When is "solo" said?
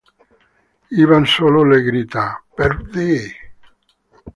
1.27-1.63